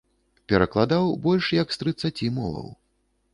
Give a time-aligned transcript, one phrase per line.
[0.53, 2.73] Перакладаў больш як з трыццаці моваў.